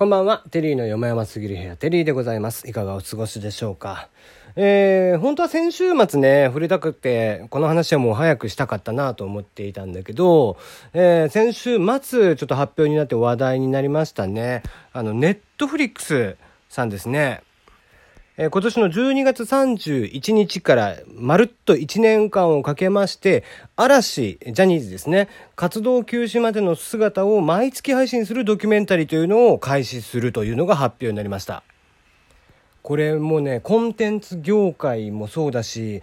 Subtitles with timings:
[0.00, 0.42] こんばんは。
[0.50, 2.66] テリーのよもやますぎる部屋、テリーでございます。
[2.66, 4.08] いかがお過ごしでしょうか。
[4.56, 10.56] えー、本当は先週末ね、触れたくて、この話はもう早くしたかったなと思っていたんだけど、
[10.94, 14.62] えー、先週末ちょっと発表になって話題になりましたね。
[14.94, 16.38] あの、ネットフリックス
[16.70, 17.42] さんですね。
[18.42, 23.44] えー、今年の12月31日からまるっと1年間をかけまして、
[23.76, 31.62] 嵐、ジャニーズですね、活動休止までの姿を毎月配信するドキュメンタリーというのを開始するというのが発表になりました。
[32.80, 36.02] これもね、コンテンツ業界もそうだし、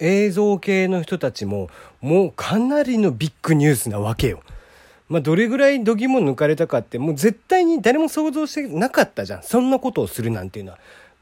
[0.00, 1.68] 映像系の人たちも、
[2.00, 4.40] もうかなりのビッグニュースなわけよ。
[5.10, 9.42] まあ、どれぐらい度肝抜かれたかって、もう絶対に誰も想像してなかったじゃん。
[9.42, 10.78] そんなことをするなんていうのは。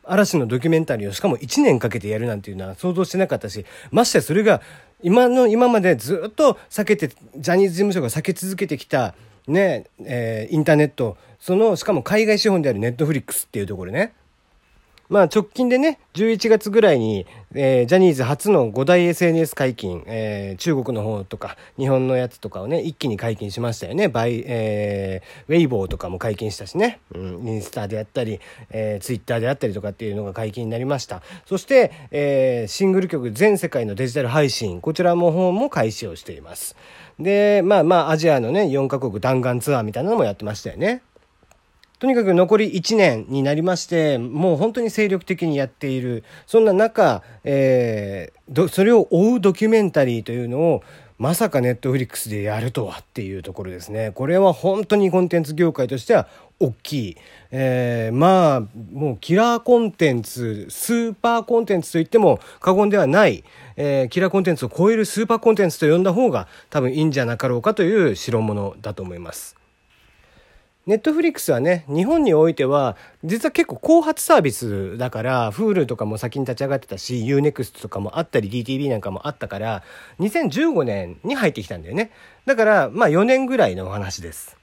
[0.07, 4.61] 嵐のドキュメンタリーをしかも1年かけてやるなんていうのは想像してなかったし、ましてそれが
[5.03, 9.15] 今の、今までずっと避けて、ジャニーズ事務所が避け続けてきた、
[9.47, 14.15] ね、えー、インターネット、その、しかも海外資本であるネットフリックスっていうところね。
[15.08, 24.08] まあ直近でね、11月ぐらいに、えー、ジャニーズ初の5大 SNS 解禁、えー、中国の方とか、日本のやつとかをね、一気に解禁しましたよね。
[24.08, 27.00] バイ、えー、ウェイボーとかも解禁したしね。
[27.14, 31.22] うん、インスタであったり、えー、ツイッターであったりとかっていうのが解禁になりました。
[31.47, 36.77] そして、えー、シングル曲全世界のデジタル配信、こちらも方も開始をしています。
[37.19, 41.02] で、まあまあ、アジアのね、4カ国弾丸ツアーみたいなのもやってましたよね。
[41.98, 46.25] とにかく残り1年になりまして、もう本当に精力的にやっている。
[46.47, 50.83] そんな中、えー、それを追うドキュメンタリーというのを、
[51.17, 54.11] まさかネットフリックスでやるとはっていうところですね。
[54.15, 56.27] これは本当にコンテンツ業界としては
[56.59, 57.17] 大きい。
[57.53, 58.61] えー、まあ、
[58.92, 63.45] もうキラーコンテンツ、スーパーコンテンツと言っても過言ではない、
[63.77, 69.64] えー、キラーコンテンツを超えるスーパーコンテンツと呼んだ方が多分いいんじゃなかろうかという代物だと思います。
[70.87, 79.83] ネットフリックスはね、日本においては、実は結構後発サービスだから、Hulu とかも先に立ち上がってたし、Unext とかもあったり、DTV なんかもあったから、
[80.21, 82.11] 2015年に入ってきたんだよね。
[82.44, 84.59] だから、まあ4年ぐらいのお話です。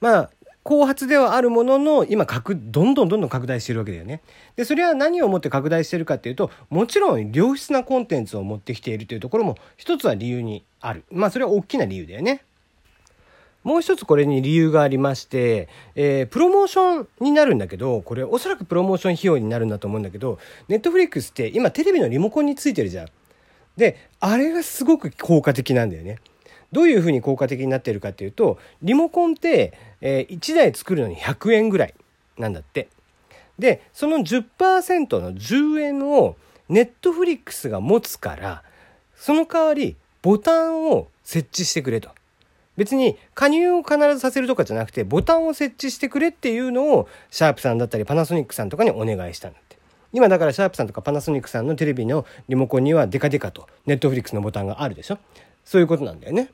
[0.00, 0.30] まあ、
[0.64, 4.20] 後発ではあるものの、今、拡、どんどんどんどん拡大してるわけだよね。
[4.56, 11.04] で、それは何をもって拡大してるかっていうと、もちろん良質なコンテンツを持ってきているというところも、一つは理由にある。
[11.12, 12.42] まあ、それは大きな理由だよね。
[13.64, 23.08] もう一つこれに理由がありまして、えー、プロモーションになるんだけど、これおそらくプロモーション費用になるんだと思うんだけど、ネットフリックスって今テレビのリモコンについてるじゃん。
[23.76, 26.18] で、あれがすごく効果的なんだよね。
[26.72, 31.94] どういうふうに効果的になってるかっていうと、リモコンって、えー、1台作るのに100円ぐらい
[32.38, 32.88] なんだって。
[33.58, 36.36] で、その10%の10円を
[36.68, 38.62] ネットフリックスが持つから、
[39.14, 42.10] その代わりボタンを設置してくれと。
[42.76, 49.76] 別に加入を必ずさせるとかじゃなくてボタンを設置してくれっていうのをシャープさんだったりパナソニックさんとかにお願いしたんだって。
[50.14, 55.18] 今だからシャープさんとかパナソニックさんのテレビのリモコンにはデカデカとネットフリックスのボタンがあるでしょ
[55.64, 56.50] そういうことなんだよね。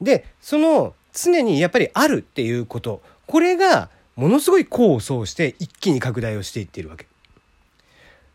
[0.00, 7.06] で、その常にやっぱりあるっていうこと、これがものすごい功を奏して一気に拡大をしていっているわけ。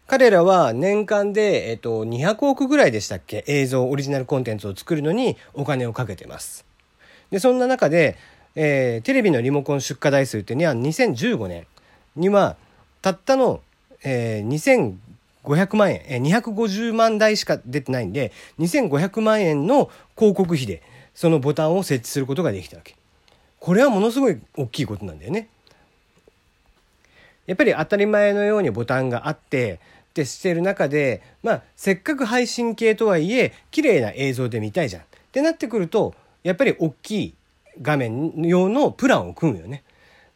[0.08, 3.44] 彼らは年間で、えっと、200億ぐらいでしたっけ？
[3.48, 6.66] 映像、オリジナルコンテンツを作るのにお金をかけてます。
[7.32, 8.18] で、そんな中で、
[8.56, 11.68] えー、テレビのリモコン出荷台数っていうのは2015年
[12.16, 12.56] には
[13.02, 13.62] たったの、
[14.04, 14.98] えー、
[15.44, 20.82] 2500万円、えー、250万台しか出てないんで2500万円の広告費で
[21.14, 22.96] そのボタンを設置することができたわけ。
[23.60, 25.50] これはものすごい大きいことなんだよね。
[27.48, 35.02] やっぱり当たり前のようにボタンがあってってしてる中でまあせっかく配信系とはいえ綺麗な映像で見たいじゃん。
[35.02, 36.16] ってなってくると
[36.46, 37.36] やっぱり大きい
[37.82, 39.84] 画面用のプランを組むよね。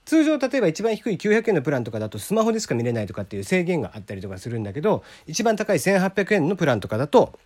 [0.06, 7.38] 通常例えば一番低い900円のプランとかだとスマホでしか見れないとかっていう制限があったりとかするんだけど一番高い1800円のプランとかだと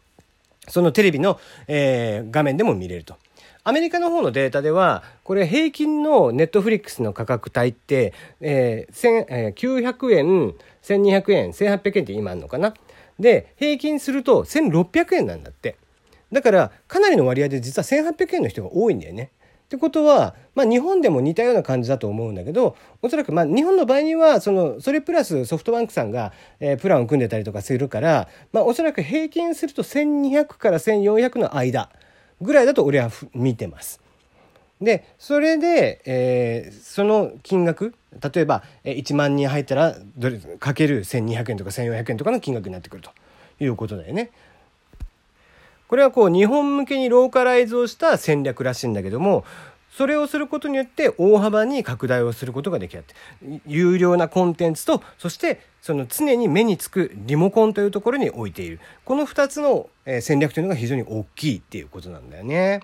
[0.70, 3.18] そのテレビの、えー、画面でも見れると。
[3.66, 12.74] アメリカの方のデータではこれ平均のネットフリックスの価格帯って、えーえー、900円1200円1800円って今あるのかな？
[13.20, 15.76] で平均すると1600円なんだって。
[16.34, 19.32] だからかなりの割合で実は1800円の人が多いんだよね。
[19.66, 31.90] ってことは、まあ、日本でも似たような感じだと思うんだけどおそらくまあ日本の場合にはそのそれプラスソフトバンクさんが、えー、プランを組んでたりとかするから、まあ、おそらく平均すると1200から1400の間
[32.42, 34.00] ぐらいだと俺は見てます。
[34.82, 37.96] でそれで、えー、その金額
[38.34, 43.12] 例えば1万人入ったらどれかける1200円とか1400円とかの金額になってくると
[43.60, 44.32] いうことだよね。
[45.94, 49.46] これはこう日本向けにローカライズをした戦略らしいんだけども
[49.92, 53.04] それをすることによって大幅に拡大をすることができる
[53.68, 59.88] 有料なコンテンツとそしてその常に目につくリモコンというところに置いているこの2つの
[60.20, 62.80] 戦略というのが非常に大きいっていうことなんだよね。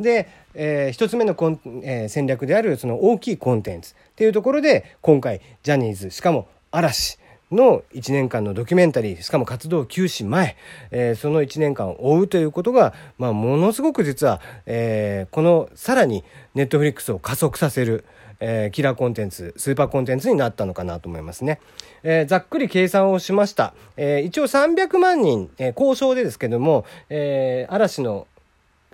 [0.00, 10.56] で、えー、1つ目のコン、えー、戦略であるその大きいコンテンツっていうところで今回ジャニーズしかも嵐の1年間のドキュメンタリーしかも活動休止前、
[10.90, 16.24] えー、その1年間を追うということが、まあ、ものすごく実は、えー、このさらに
[16.54, 18.04] ネットフリックスを加速させる、
[18.40, 21.60] えー、キラーコンテンツスーパーコンテンツになったのかなと思いますね、
[22.02, 28.26] え、ざっくり計算をしました、え、一応300万人、え、交渉でですけども、え、嵐の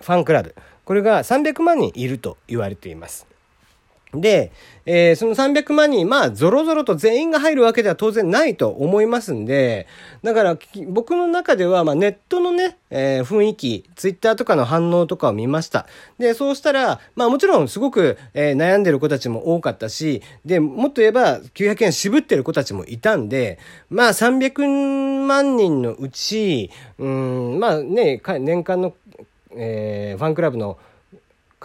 [0.00, 0.54] ファンクラブ
[0.84, 3.33] これが300万人いると言われています。
[4.20, 4.52] で、
[4.86, 9.86] えー、その300万人、まあ、ぞろぞろと全員が入るわけでは当然ないと思いますんで、
[10.22, 10.58] だから、
[10.88, 15.86] 僕の中では、まあ、ネットのね、えー、雰囲気、ツイッターとかの反応とかを見ました。
[16.18, 23.58] で、そうしたら、まあ、もちろんすごく、えー、悩んでる子たちも多かったし、で、もっと言えば、900円渋ってる子たちもいたんで、
[23.88, 28.94] まあ、300万人のうち、うん、まあね、年間の、
[29.56, 30.78] えー、ファンクラブの、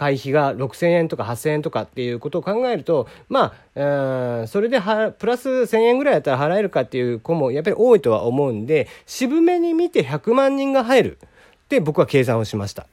[0.00, 12.86] 会費が6,000円とか8,000円とかっていうことを考えるとまあそれではプラス1,000円ぐらいだったら払えるかっていう子もやっぱり多いとは思うんで渋めに見て100万人が入るって僕は計算をしました。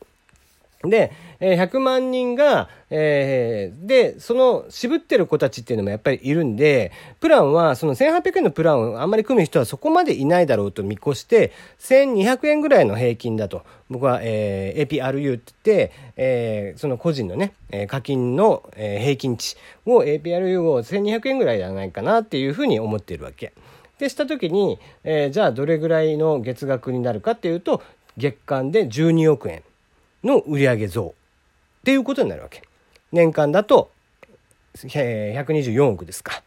[0.83, 13.63] で、えー、100万人が、えー、で、その渋ってる子たちっていうのもやっぱりいるんで、プランは、その1800円のプランをあんまり組む人はそこまでいないだろうと見越して、1200円ぐらいの平均だと。
[13.89, 17.53] 僕は、えー、APRU って言って、えー、その個人のね、
[17.87, 23.53] 課金の、平均値を APRU を1200円ぐらいじゃないかなっていうふうに思ってるわけ。
[23.97, 27.81] で、した時に、えー、じゃあどれぐらいの月額になるかっていうと、
[28.15, 29.63] 月間で12億円。
[30.27, 31.15] の売上増
[31.81, 32.61] っていうことになるわけ。
[33.11, 33.89] 年間だと、
[34.93, 36.43] え、124億ですか。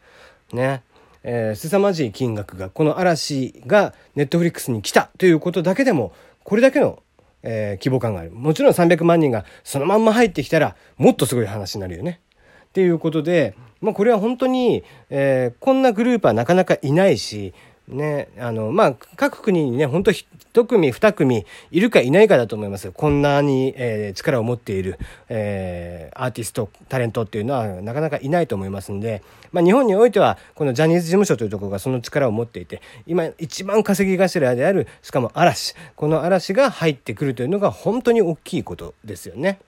[0.53, 0.83] ね。
[1.23, 6.13] えー、凄まじい金額が、この嵐がネットフリックスに来たということだけでも、
[6.43, 7.01] これだけの、
[7.43, 8.31] えー、規模感がある。
[8.31, 12.19] もちろん300万人がそのまんま入ってきたら、もっとすごい話になるよね。
[12.65, 17.53] っていうことで、まあ、これは本当に、えー、こんなグループはなかなかいないし、
[17.91, 24.97] ね、あの、まあ、各国にね、本当一組、二組いるかいないかだと思いますこんなに、えー、力を持っている、
[25.29, 29.21] えー、アーティスト、タレントっていうのはなかなかいないと思いますんで、
[29.51, 39.59] まあ、日本においては、このジャニーズ事務所というところがその力を持っていて、今一番稼ぎ頭である、しかも嵐、この嵐が入ってくるというのが本当に大きいことですよね。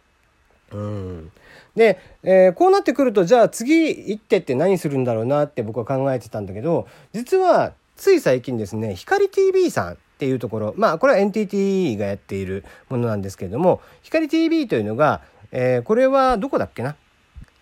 [0.72, 1.32] うん。
[1.76, 16.96] で、えー、こうなってくると、じゃあ次行ってって何するんだろうなって僕は考えてたんだけど、実はつい最近ですね、光 TV さんっていうところ、まあこれは NTT がやっているものなんですけれども、光 TV というのが、えー、これはどこだっけな？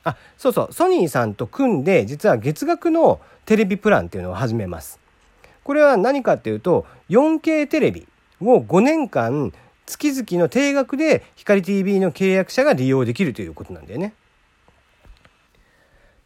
[0.03, 4.99] あ、そうそう、ソニーさんと組んで、実は月額のテレビプランっていうのを始めます。
[5.63, 8.07] これは何かっていうと、4K テレビ
[8.41, 9.53] を5年間
[9.85, 14.13] 月々の定額で光 TV の契約者が利用できるということなんだよね。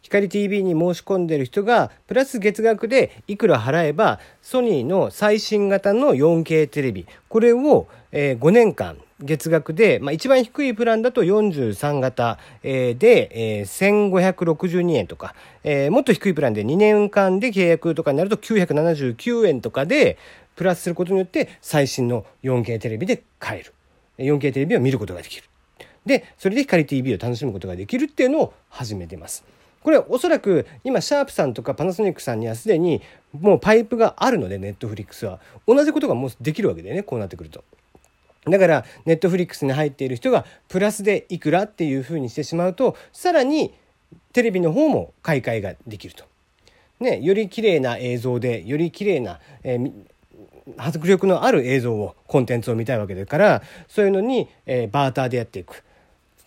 [0.06, 20.18] 光 TV に申し込んでる人がプラス月額でいくら払えばソニーの最新型の 4K テレビこれを、え5年間月額で、まあ、一番低いプランだと43型、えで、え1562円とか、えもっと低いプランで2年間で契約とかになると979円とかで
[20.54, 23.74] プラスすることによって最新の 4K テレビで買える
[24.18, 25.44] 4K テレビを見ることができる
[26.06, 29.55] でそれで光 TV を楽しむことができるっていうのを始めてます。
[29.86, 33.02] これおそらく今シャープさんとかパナソニックさんにはすでに
[33.32, 37.62] もうパイプがあるのでネットフリックスは同じことがもうできるわけだよねこうなってくると。
[38.46, 43.74] だからネットフリックスに入っている人がプラスでいくらっていうふうにしてしまうとさらに
[44.32, 46.24] テレビの方も買い替えができると。
[46.98, 49.92] ね、より綺麗な映像でより綺麗な、えー、
[50.76, 55.84] 迫力のある映像をコンテンツを見たいわけだからそういうのに、えー、バーターでやっていく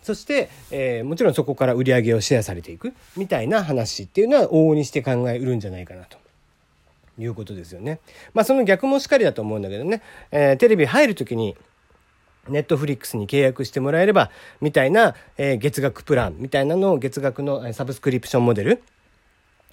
[0.02, 6.18] そして、えー、もちろんそこから売り上げをシェアされていくみたいな話っていうのは往々にして考えうるんじゃないかなと。
[7.18, 8.00] いうことですよね。
[8.32, 11.54] まあその逆もしっかりだと思うんだけどね、えー、テレビ入る時に
[12.48, 14.30] ネットフリックスに契約してもらえれば
[14.60, 18.82] みたいな、えー、月額プランみたいなのを月額のサブスクリプションモデル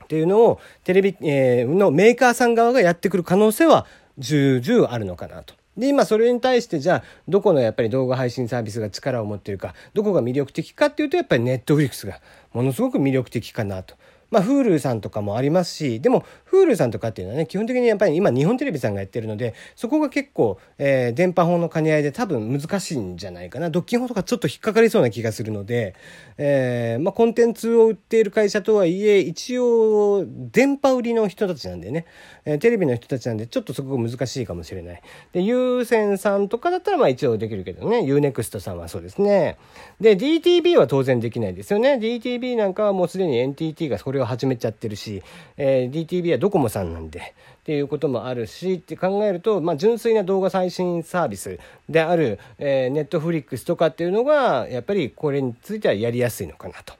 [0.03, 3.85] っていうのをテレビ、えー、のメーカーさん側がやってくる可能性は
[4.17, 5.53] 重々あるのかなと。
[5.77, 12.19] で、今それに対してじゃあ、どこのやっぱり動画配信サービスが力を持っているか、どこが魅力的かっていうと、やっぱりネットフリックスが
[12.53, 13.95] ものすごく魅力的かなと。
[14.29, 16.25] まあ、Hulu さんとかもありますし、でも、
[16.57, 25.95] クールさんとかっていうのはね基本的にやっぱり今日本テレビさんがやってるのでそこが結構、えー、電波法の兼ね合いで多分難しいんじゃないかなドッキン法とかちょっと引っかかりそうな気がするので、
[26.37, 32.05] えー、まあ、コンテンツを売っている会社とはいえ一応電波売りの人たちなんでね、
[32.45, 35.01] えー、テレビの人たちなんでちょっとそこが難しいかもしれない。
[35.33, 39.57] で有線さんとかだったらまあ一応できるけどね UNEXT さんはそうですね。
[40.01, 45.23] で DTV は当然できないですよね DTV なんかはもうすでに NTT がそれを始めちゃってるし、
[45.57, 47.23] えー、DTV はドコモさんなんでっ
[47.65, 56.93] ていうこともあるしって考えると、まあ、純粋な動画配信サービスである、え、ネットフリックスとかっていうのがやっぱりこれについてはやりやすいのかなと。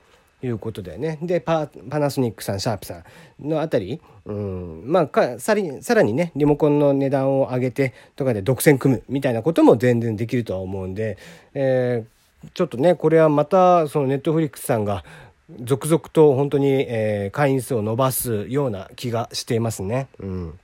[0.43, 1.17] いうことだよね。
[1.23, 3.01] でパパナソニックさんシャープさ
[3.41, 11.17] んのあたり、うんまあ、かささらにねリモコンの値段を上げてとかで独占組むみたいなことも全然できるとは思うんで、
[11.55, 15.03] えー、ちょっとねこれはまたそのネットフリックスさんが
[15.49, 20.07] 続々と本当に、えー、会員数を伸ばすような気がしていますね。
[20.19, 20.59] うん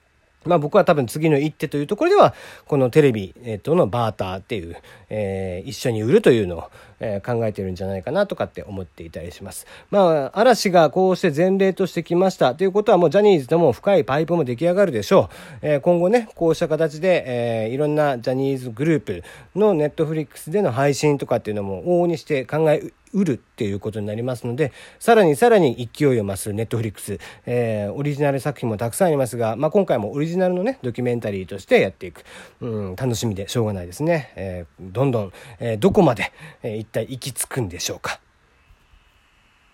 [0.45, 2.33] まあ僕は多分次の一手というところでは、
[2.65, 4.75] このテレビとのバーターっていう、
[5.09, 9.65] えー、一緒に売るというのを、えー、考えてるんじゃないかなとかって思っていたりします。
[9.89, 15.59] まあ、嵐がこうして前例としてきましたということはもうジャニーズとも深いパイプも出来上がるでしょう。
[15.61, 19.23] えー、今後ね、こうした形で、えー、いろんなジャニーズグループ
[19.55, 32.23] のネットフリックスでの配信とかっていうのも往々にして考えうるっていうことになりますので、さらにさらに勢いを増すネットフリックス、えー、オリジナル作品もたくさんありますが、まあ、今回もオリジナルのね、ドキュメンタリーとしてやっていく。
[32.61, 34.33] うん、楽しみでしょうがないですね。
[34.35, 36.31] えー、どんどん、えー、どこまで、
[36.63, 38.19] えー、一体行き着くんでしょうか。